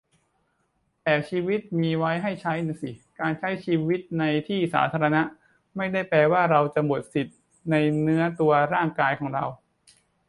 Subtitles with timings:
[1.03, 5.21] แต่ชีวิตมีไว้ให้ใช้น่ะสิ การใช้ชีวิตในที่สาธารณะ
[5.75, 7.35] ไม่ได้แปลว่าเราจะหมดสิทธิ
[7.71, 9.45] ในเนื้อตัวร่างกายของเรา